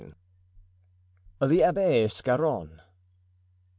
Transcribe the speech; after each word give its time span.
The 1.39 1.59
Abbé 1.61 2.09
Scarron. 2.11 2.81